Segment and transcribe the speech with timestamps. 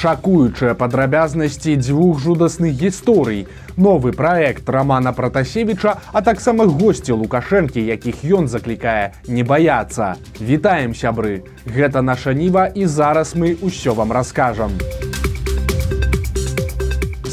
[0.00, 3.44] шакуючыя падрабязнасці дзвюх жудасных гісторый.
[3.76, 10.16] Новы праект романа пратасевіча а таксама госці лукашэнкі якіх ён заклікае не баяцца.
[10.40, 11.44] Вітаем сябры!
[11.68, 14.72] Гэта наша ніва і зараз мы ўсё вам раскажам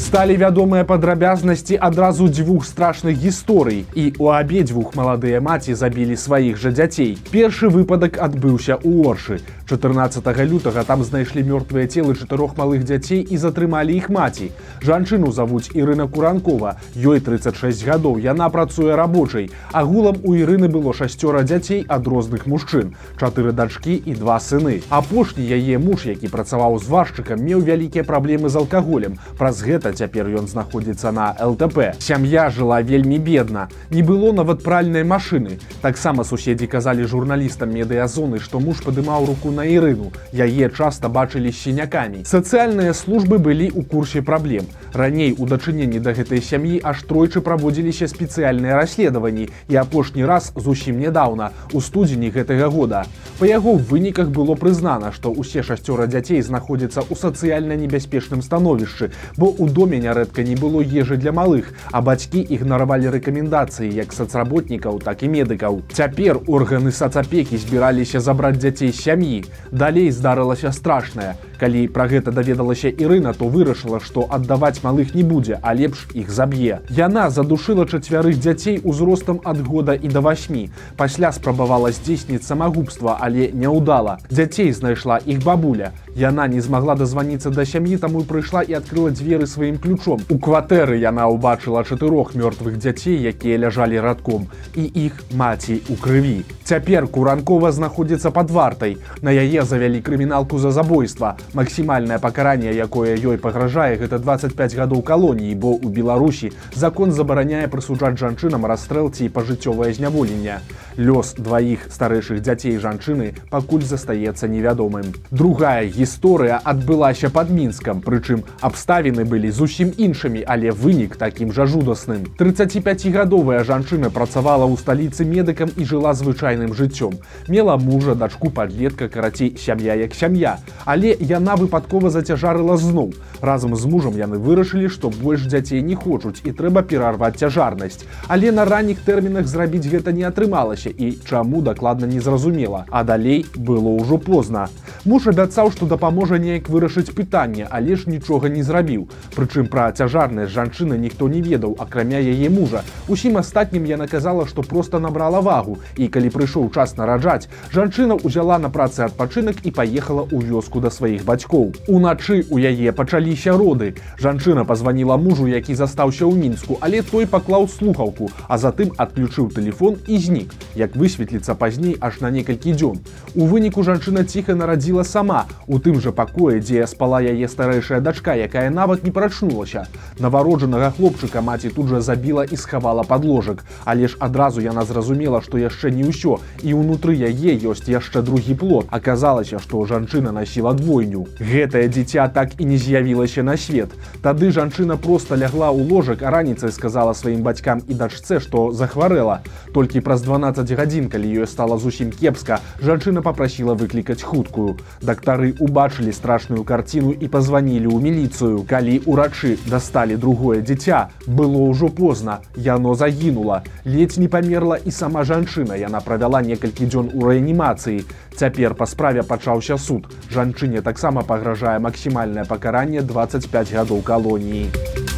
[0.08, 3.84] сталі вядомыя падрабязнасці адразу дзвюх страшных гісторый.
[3.92, 7.18] І у абедзвюх маладыя маці забілі сваіх жа дзяцей.
[7.28, 9.44] Першы выпадак адбыўся ў оршы.
[9.68, 14.48] 14 лютага там знайшлі мёртвыя целы чатырох малых дзяцей і затрымалі іх маці.
[14.80, 16.80] Жанчыну завуць ірына куранкова.
[16.96, 18.16] Ёй 36 гадоў.
[18.16, 19.52] Яна працуе рабочай.
[19.76, 22.96] Агулам у ірыны было шасцёра дзяцей ад розных мужчын.
[23.20, 24.80] Чатыры дачкі і два сыны.
[24.88, 29.20] Апошні яе муж які працаваў зваршчыкам меў вялікія праблемы з алкаголем.
[29.36, 35.02] Праз гэта цяпер ён знаходзіцца на лтп сям'я жыла вельмі бедна не было нават пральнай
[35.02, 35.58] машыны.
[35.82, 40.12] Таксама суседзі казалі журналістам медыязоны што муж падымаў руку на ірыну.
[40.32, 42.22] Яе часта бачылі сінякамі.
[42.22, 44.68] Сацыяльныя службы былі ў курсе праблем.
[44.92, 51.00] Раней у дачыненні да гэтай сям'і аж тройчы праводзіліся спецыяльныя расследаванні і апошні раз зусім
[51.00, 53.04] нядаўна у студзені гэтага года.
[53.38, 59.48] Па яго выніках было прызнана што ўсе шасцёра дзяцей знаходзяцца ў сацыяльна небяспечным становішчы бо
[59.48, 65.00] ў доме доме нярэдка не было ежы для малых, а бацькі ігнаравалі рэкамендацыі як сацработнікаў,
[65.00, 65.80] так і медыкаў.
[65.88, 69.48] Цяпер органы сацапекі збіраліся забраць дзяцей сям'і.
[69.72, 71.40] Далей здарылася страшнае.
[71.58, 76.30] Калі пра гэта даведалася Ірына, то вырашыла, што аддаваць малых не будзе, а лепш іх
[76.30, 76.84] заб'е.
[76.92, 80.68] Яна задушыла чацвярых дзяцей узростам ад года і да восьмі.
[80.96, 84.18] Пасля спрабавала здзейсніць самагубства, але не ўдала.
[84.30, 85.90] Дзяцей знайшла іх бабуля.
[86.14, 90.20] Яна не змагла дазваніцца да сям'і, таму прыйшла і адкрыла дзверы сваім ключом.
[90.28, 96.42] У кватэры яна ўбачыла чатырох мёртвых дзяцей, якія ляжалі радком і іх маці ў крыві.
[96.64, 98.98] Цяпер куранкова знаходзіцца пад вартай.
[99.22, 101.36] На яе завялі крыміналку за забойства.
[101.54, 108.18] Максімальнае пакаранне, якое ёй пагражае гэта 25 гадоў калоніі, бо ў Беларусі закон забараняе прысуджаць
[108.18, 110.60] жанчынам расстрэл ці пажыццёвае зняволенне.
[110.98, 115.14] Лёс дваіх старэйшых дзяцей жанчыны пакуль застаецца невядомым.
[115.30, 121.66] Другая гісторыя адбылася пад мінскам, прычым абставіны былі зусім зусім іншымі, але вынік такім жа
[121.68, 122.24] жудасным.
[122.40, 127.20] 35гадовая жанчына працавала ў сталіцы медыкам і жыла звычайным жыццём.
[127.52, 130.56] Мела мужа, дачку падлетка, карацей сям'я як сям'я.
[130.88, 133.12] Але яна выпадкова зацяжарыла зноў.
[133.44, 138.08] Разам з мужам яны вырашылі, што больш дзяцей не хочуць і трэба перарваць цяжарнасць.
[138.26, 142.86] Але на ранніх тэрмінах зрабіць гэта не атрымалася і чаму дакладна незразумела.
[142.88, 144.68] А далей было ўжо позна.
[145.04, 149.08] Муж абяцаў, што дапаможа неяк вырашыць пытанне, але ж нічога не зрабіў.
[149.36, 152.84] Прычым пра цяжарнасць жанчыны ніхто не ведаў акрамя яе мужа.
[153.08, 155.78] Усім астатнім я наказала што просто набрала вагу.
[155.96, 160.90] І калі прыйшоў час нараджаць жанчына ўзяла на працы адпачынак і паехала ў вёску да
[160.94, 161.74] сваіх бацькоў.
[161.88, 163.98] Уначы у яе пачаліся роды.
[164.18, 169.98] Жанчына пазваніла мужу які застаўся ў мінску але той паклаў слухаўку а затым адключыў телефон
[170.06, 173.02] і знік як высветліцца пазней аж на некалькі дзён.
[173.34, 175.46] У выніку жанчына ціха нарадзіла сама.
[175.66, 179.86] У тым жа пакоі дзе спала яе старэйшая дачка якая нават не прачнула прачнулася.
[180.18, 185.58] Навароджанага хлопчыка маці тут жа забіла і схавала подложак, але ж адразу яна зразумела, што
[185.58, 188.86] яшчэ не ўсё і ўнутры яе ёсць яшчэ другі плод.
[188.90, 191.26] Аказалася, што жанчына насіла двойню.
[191.38, 193.94] Гэтае дзіця так і не з'явілася на свет.
[194.22, 199.46] Тады жанчына проста лягла ў ложак, а раніцай сказала сваім бацькам і дачце, што захварэла.
[199.72, 204.78] Толькі праз 12 гадзін, калі ёй стала зусім кепска, жанчына попрасіла выклікаць хуткую.
[205.02, 208.66] Дактары убачылі страшную карціну і пазванілі ў міліцыю.
[208.66, 212.40] Калі ўрачы Уначы дасталі другое дзіця, было ўжо позна.
[212.56, 213.62] Яно загінула.
[213.84, 215.78] Ледзь не памерла і сама жанчына.
[215.78, 218.02] Яна правяла некалькі дзён у рэанімацыі.
[218.34, 220.10] Цяпер па справе пачаўся суд.
[220.34, 225.17] Жанчыне таксама пагражае максімальнае пакаранне 25 гадоў калоніі.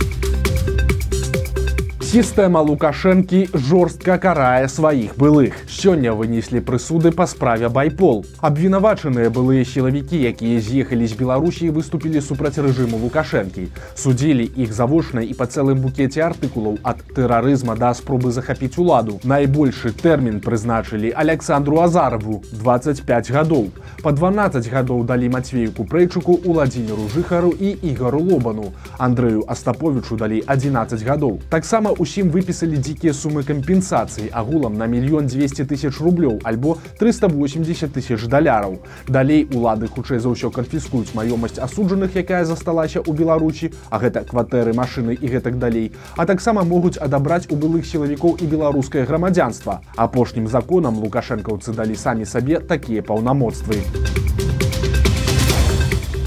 [2.10, 5.54] Сістэма Лукашэнкі жорстка карае сваіх былых.
[5.70, 8.24] Сёння вынеслі прысуды па справе байпол.
[8.42, 13.68] Абвінавачаныя былыя сілавікі, якія з'ехалі з Беларусі выступілі супраць рэжыму Лукашэнкі.
[13.94, 19.20] Судзілі іх завочна і па цэлым букеце артыкулаў ад тэрарызма да спробы захапіць уладу.
[19.22, 23.70] Найбольшы тэрмін прызначылі Александру Азарову 25 гадоў.
[24.02, 28.74] Па 12 гадоў далі Мацвею Купрэйчуку Уладзіміру Жыхару і Ігару Лобану.
[28.98, 31.38] Андрэю Астаповічу далі 11 гадоў.
[31.46, 38.24] Таксама усім выпісалі дзікія сумы кампенсацыі агулам на мільён 200 тысяч рублёў альбо 380 тысяч
[38.24, 38.80] даляраў.
[39.06, 44.72] Далей улады хутчэй за ўсё канфіскуюць маёмасць асуджаных, якая засталася ў Беларусі, а гэта кватэры
[44.72, 49.84] машыны і гэтак далей, а таксама могуць адабраць у былых сілавікоў і беларускае грамадзянства.
[50.00, 53.84] Апошнім законам лукашэнкаўцы далі самі сабе такія паўнамоцтвы.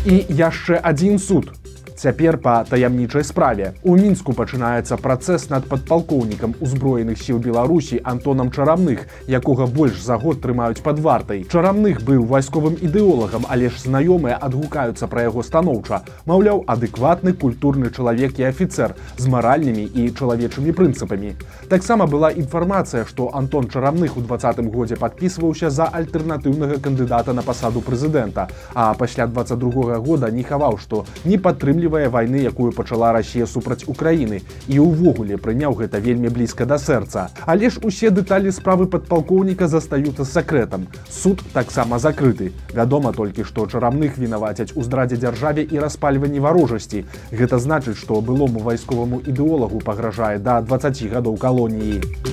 [0.05, 1.62] і яшчэ адзін суд
[1.95, 3.73] Цяпер па таямнічай справе.
[3.83, 10.41] У мінску пачынаецца працэс над падпалкоўнікам узброеных сіл Беларусі Антонам чарамных, якога больш за год
[10.41, 11.43] трымаюць пад вартай.
[11.45, 16.01] Чарамных быў вайсковым ідэолагам, але ж знаёмыя адгукаюцца пра яго станоўча.
[16.25, 21.35] Маўляў, адэкватны культурны чалавек і афіцэр з маральнымі і чалавечымі прынцыпамі.
[21.69, 27.81] Таксама была інфармацыя, што Антон чарамных у двадцатым годзе падпісваўся за альтэрнатыўнага кандыдата на пасаду
[27.81, 28.49] прэзідэнта.
[28.73, 33.83] А пасля 22 года не хаваў, што не падтрымліваў устойлівая вайны якую пачала Росія супраць
[33.87, 37.27] Украіны і ўвогуле прыняў гэта вельмі блізка да сэрца.
[37.45, 40.87] Але ж усе дэталі справы падпалкоўніка застаюцца сакрэтам.
[41.09, 42.51] Суд таксама закрыты.
[42.73, 47.05] Вядома толькі што чарамных вінавацяць у здрадзе дзяржаве і распальванні варожасці.
[47.31, 51.99] Гэта значыць што былому вайсковаму ідэолагу пагражае да 20 гадоў калоніі.
[51.99, 52.32] у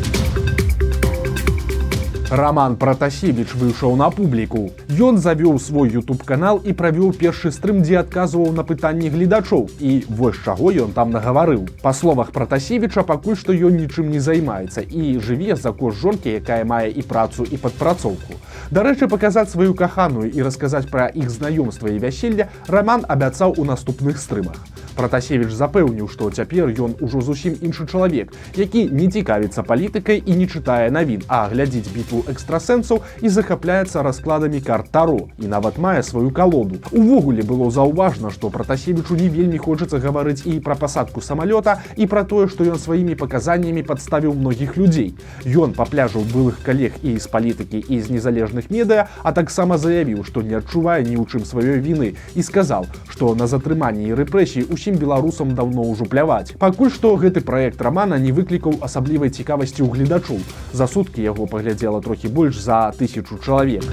[2.31, 4.71] Раман Пратасевіч выйшаў на публіку.
[4.87, 9.67] Ён завёў свой YouTube канал і правёў першы стрым, дзе адказваў на пытанні гледачоў.
[9.81, 11.67] І вось чаго ён там нагаварыў.
[11.83, 16.63] Па словах Пратасевіча пакуль што ён нічым не займаецца і жыве за кошт жонкі, якая
[16.63, 18.39] мае і працу і падпрацоўку.
[18.71, 24.23] Дарэчы, паказаць сваю каханую і расказаць пра іх знаёмства і вяселля Раман абяцаў у наступных
[24.23, 24.63] стрымах.
[25.01, 30.45] Пратасевіч запэўніў, што цяпер ён ужо зусім іншы чалавек, які не цікавіцца палітыкай і не
[30.45, 36.83] чытае навін, а глядзіць бітву экстрасэнсаў і захапляецца раскладамі картару і нават мае сваю калоду.
[36.93, 42.25] Увогуле было заўважна, што пратасевічу не вельмі хочацца гаварыць і пра пасадку самалёта і пра
[42.29, 45.17] тое, што ён сваімі паказаннямі падставіў многіх людзей.
[45.49, 50.45] Ён папляжаў былых калег і з палітыкі і з незалежных медыа, а таксама заявіў, што
[50.45, 54.90] не адчувае ні ў чым сваёй віны і сказаў, што на затрыманні і рэпрэсіі ўсе
[54.91, 56.59] ўсім беларусам даўно ўжо пляваць.
[56.59, 60.43] Пакуль што гэты праект рамана не выклікаў асаблівай цікавасці ў гледачоў.
[60.75, 63.87] За суткі яго паглядзела трохі больш за тысячу чалавек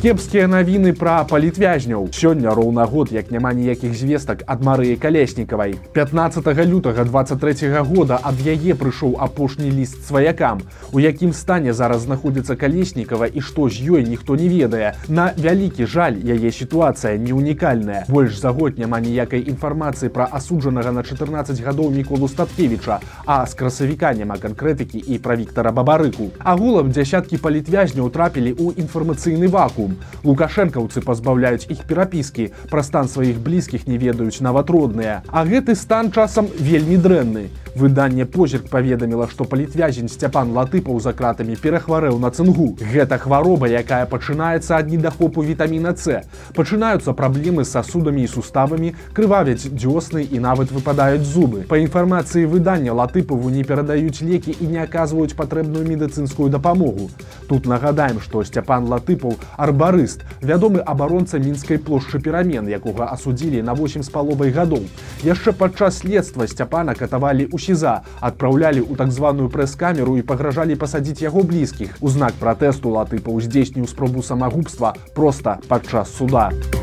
[0.00, 6.46] кепскія навіны пра палітвязняў сёння роўна год як няма ніякіх звестак ад марыі калеснікавай 15
[6.64, 10.60] лютага 23 -го года ад яе прыйшоў апошні ліст сваякам.
[10.92, 14.94] У якім стане зараз знаходзіцца калеснікава і што з ёй ніхто не ведае.
[15.08, 18.04] На вялікі жаль яе сітуацыя не унікальная.
[18.08, 23.54] Больш за год няма ніякай інфармацыі пра асуджанага на 14 гадоў міколу статкевіча а з
[23.54, 26.30] красавіка няма канкрэтыкі і пра Віктора бабарыку.
[26.38, 29.98] Агулам дзясяткі палітвязняў трапілі ў інфармацыйны вакуум разум.
[30.24, 35.22] Лукашэнкаўцы пазбаўляюць іх перапіскі, пра стан сваіх блізкіх не ведаюць нават родныя.
[35.28, 37.50] А гэты стан часам вельмі дрэнны.
[37.74, 42.74] Выданне позірк паведаміла, што палітвязень сцяпан латыпаў за кратамі перахварэў на цынгу.
[42.80, 46.26] Гэта хвароба, якая пачынаецца ад недахопу вітаміна С.
[46.54, 51.62] Пачынаюцца праблемы з сасудамі і суставамі, крывавяць дзёсны і нават выпадаюць зубы.
[51.70, 57.10] Па інфармацыі выдання латыпаву не перадаюць лекі і не аказваюць патрэбную медыцынскую дапамогу.
[57.46, 64.02] Тут нагадаем, што сцяпан латыпаў арбарыст, вядомы абаронца мінскай плошчы перамен, якога асудзілі на 8
[64.02, 64.82] з паловай гадоў.
[65.22, 71.20] Яшчэ падчас следства сцяпана катавалі ў сіза адпраўлялі ў так званую прэс-камеру і пагражалі пасадзіць
[71.20, 72.00] яго блізкіх.
[72.00, 76.48] У знак пратэсту латыпа ўздзейсніў спробу самагубства проста падчас суда.
[76.50, 76.79] у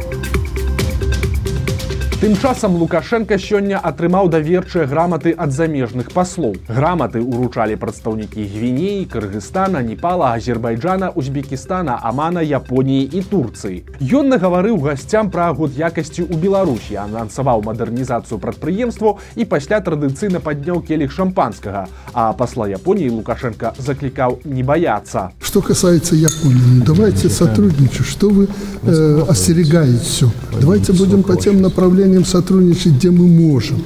[2.20, 6.56] Тым часам Лукашенко сёння атрымаў даверчыя граматы ад замежных паслоў.
[6.66, 13.86] Граматы ўручалі прадстаўнікі гвінеі, Кыргызстана, Непала, Азербайджана, Узбекістана, Амана, Японіі і Турцыі.
[14.02, 20.82] Ён нагаварыў гасцям пра год якасці ў Беларусі, анансаваў мадэрнізацыю прадпрыемстваў і пасля традыцыйна падняў
[20.82, 21.86] келіх шампанскага.
[22.18, 25.38] А пасла Японіі Лукашенко заклікаў не баяцца.
[25.38, 28.10] Что касается Японии, ну, давайте сотрудничать.
[28.10, 28.50] Что вы
[28.82, 30.32] э, остерегаете все?
[30.60, 33.84] Давайте будем по тем направлениям направлениям сотрудничать, где мы можем.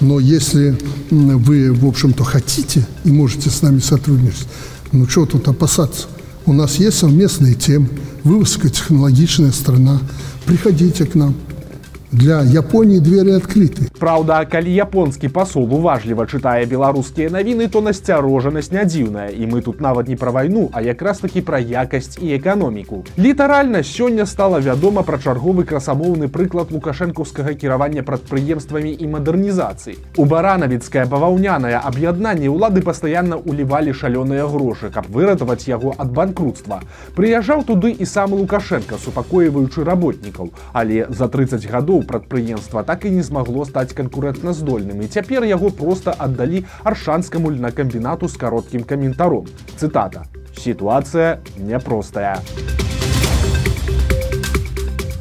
[0.00, 0.76] Но если
[1.10, 4.48] вы, в общем-то, хотите и можете с нами сотрудничать,
[4.92, 6.06] ну что тут опасаться?
[6.46, 7.88] У нас есть совместные темы,
[8.24, 10.00] вы высокотехнологичная страна,
[10.44, 11.34] приходите к нам.
[12.14, 13.90] Для Японіі двери адкрыты.
[13.98, 19.80] Праўда, калі японскі пасол уважліва чытае беларускія навіны, то насцярожанасць не дзіўная і мы тут
[19.80, 23.02] нават не пра вайну, а якраз такі пра якасць і эканоміку.
[23.18, 29.98] Літаральна сёння стала вядома пра чарговы красамоўны прыклад лукашэнкаўскага кіравання прадпрыемствамі і мадэрнізацыі.
[30.16, 36.78] У баранавіцкае баваўнянае аб'яднанне ўлады пастаянна ўлівалі шалёныя грошы, каб выратаваць яго ад банкрутства.
[37.18, 43.22] Прыязджаў туды і сам Лукашенко, супакойваючы работнікаў, але за 30 гадоў прадпрыемства так і не
[43.22, 45.02] змагло стаць канкурэнтназдольным.
[45.02, 49.46] І цяпер яго проста аддалі аршанскаму льнакамбінату з кароткім каментаром.
[49.76, 50.28] Цытата.
[50.56, 52.38] Сітуацыя няпростая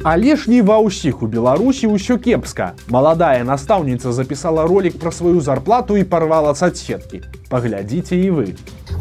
[0.04, 5.40] Але ж не ва ўсіх у беларусі ўсё кепска маладая настаўніца запісала ролик пра сваю
[5.40, 7.24] зарплату і парвала садсеткі.
[7.48, 8.48] Паглядзіце і вы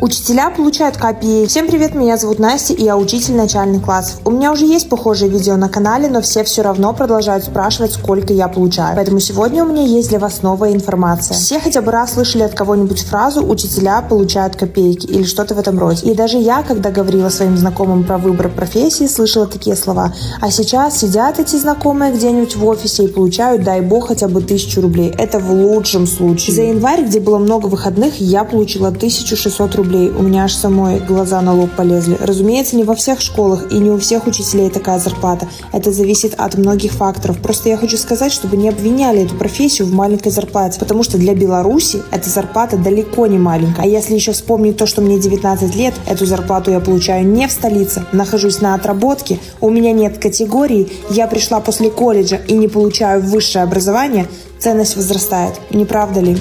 [0.01, 1.47] Учителя получают копии.
[1.47, 4.21] Всем привет, меня зовут Настя, и я учитель начальных классов.
[4.25, 8.33] У меня уже есть похожие видео на канале, но все все равно продолжают спрашивать, сколько
[8.33, 8.97] я получаю.
[8.97, 11.37] Поэтому сегодня у меня есть для вас новая информация.
[11.37, 15.79] Все хотя бы раз слышали от кого-нибудь фразу «учителя получают копейки» или что-то в этом
[15.79, 16.11] роде.
[16.11, 20.13] И даже я, когда говорила своим знакомым про выбор профессии, слышала такие слова.
[20.41, 24.81] А сейчас сидят эти знакомые где-нибудь в офисе и получают, дай бог, хотя бы тысячу
[24.81, 25.15] рублей.
[25.17, 26.57] Это в лучшем случае.
[26.57, 30.11] За январь, где было много выходных, я получила 1600 рублей рублей.
[30.11, 32.17] У меня аж самой глаза на лоб полезли.
[32.21, 35.49] Разумеется, не во всех школах и не у всех учителей такая зарплата.
[35.73, 37.39] Это зависит от многих факторов.
[37.39, 41.35] Просто я хочу сказать, чтобы не обвиняли эту профессию в маленькой зарплате, потому что для
[41.35, 43.83] Беларуси эта зарплата далеко не маленькая.
[43.83, 47.53] А если еще вспомнить то, что мне 19 лет, эту зарплату я получаю не в
[47.53, 53.23] столице, нахожусь на отработке, у меня нет категории, я пришла после колледжа и не получаю
[53.23, 54.27] высшее образование,
[54.59, 55.55] ценность возрастает.
[55.71, 56.39] Не правда ли?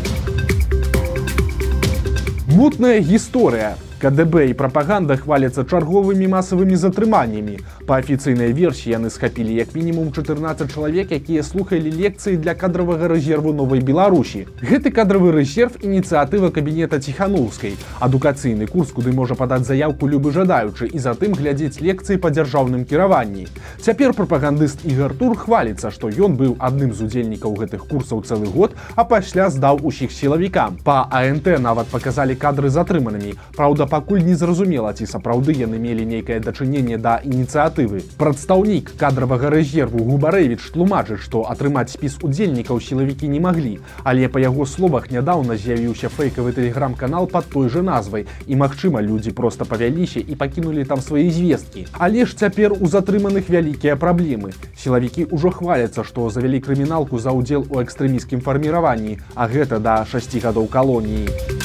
[2.52, 7.60] Мутная гісторыя КДБ і прапаганда хваляцца чарговымі масавымі затрыманнямі.
[7.86, 13.54] Па афіцыйнай версіі яны схапілі як мінімум 14 чалавек, якія слухалі лекцыі для кадравага рэзерву
[13.54, 14.48] новай Беларусі.
[14.58, 17.78] Гэты кадравы рэзерв ініцыятыва кабінета ціханаўскай.
[18.02, 23.46] Адукацыйны курс, куды можа падаць заявку любы жадаючы і затым глядзець лекцыі па дзяржаўным кіраванні.
[23.86, 28.74] Цяпер прапагандыст Ігар Тур хваліцца, што ён быў адным з удзельнікаў гэтых курсаў цэлы год,
[28.98, 30.82] а пасля здаў усіх сілавікам.
[30.82, 33.38] Па АНТ нават паказалі кадры затрыманымі.
[33.54, 38.00] Праўда, пакуль не зразумела ці сапраўды яны мелі нейкае дачыненне да ініцыятывы.
[38.16, 44.66] Прадстаўнік кадравага рэзерву губарэвіч тлумачыць што атрымаць спіс удзельнікаў сілавікі не маглі але па яго
[44.66, 48.26] словах нядаўна з'явіўся фэйкавы тэлеграм-канал под той же назвай.
[48.48, 51.88] І магчыма людзі просто павяліся і пакінулі там свае звесткі.
[51.92, 54.56] Але ж цяпер у затрыманых вялікія праблемы.
[54.78, 60.40] Сілавікі ўжо хваляцца што завялі крыміналку за ўдзел у экстрэміскім фарміраванні а гэта да 6
[60.40, 61.28] гадоў калоніі.
[61.28, 61.61] у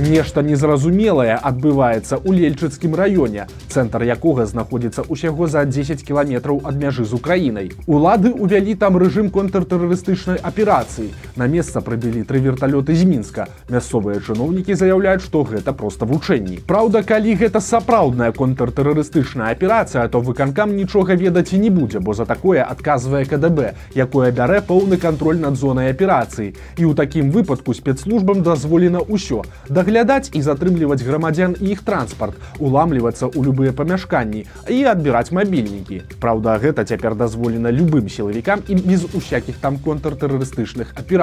[0.00, 7.04] Нешта незразумелае адбываецца ў лельчыцкім раёне, цэнтр якога знаходзіцца ўсяго за 10 кіламетраў ад мяжы
[7.04, 7.68] з украінай.
[7.84, 11.12] Улады ўвялі там рэжым контртэрарыстычнай аперацыі.
[11.34, 13.46] На месца прыбілі тры верталёты з мінска.
[13.72, 16.60] Мясцовыя чыноўнікі заяўляюць, што гэта проста вучэнні.
[16.68, 22.26] Праўда, калі гэта сапраўдная контртэрарыстычная аперацыя, то выканкам нічога ведаць і не будзе, бо за
[22.28, 26.52] такое адказвае КДБ, якое бярэ поўны кантроль над зонай аперацыі.
[26.76, 29.40] І ў такім выпадку спецслужбам дазволена ўсё.
[29.72, 36.04] Даглядаць і затрымліваць грамадзян і іх транспарт, уламлівацца ў любыя памяшканні і адбіраць мабільнікі.
[36.20, 41.21] Праўда, гэта цяпер дазволена любым сілавікам і без усякіх там контртэрарыстычных аперацый.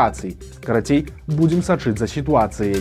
[0.63, 2.79] Карацей, будзем сачыць за сітуацыяй.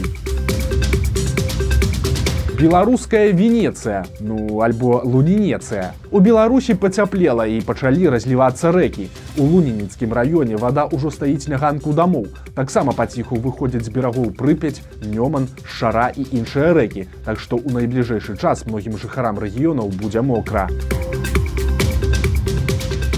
[2.59, 5.95] Беларуская венецыя ну альбо лунінецыя.
[6.11, 9.07] У беларусі пацяплела і пачалі разлівацца рэкі.
[9.39, 12.27] У лунінецкім раёне вода ўжо стаіць на ганку дамоў.
[12.55, 17.07] Таксама паціху выходзяць з берагоў прыпяць нёман шара і іншыя рэкі.
[17.27, 20.71] Так што ў найбліжэйшы час многім жыхарам рэгіёнаў будзе мокра.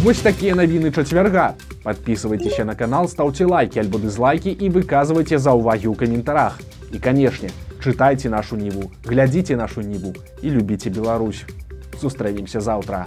[0.01, 1.53] Вось такія навіны чацвярга
[1.84, 6.60] подписывайтеся на канал ставце лайки альбо дызлайки і выказвайце за ўвагі ў каментарах
[6.92, 11.46] і канешне у чытайце нашу ніву, глядзіце нашу ніву і любіце Беларусь.
[12.02, 13.06] Сустрэнемся заўтра.